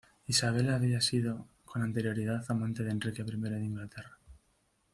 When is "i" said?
3.21-3.23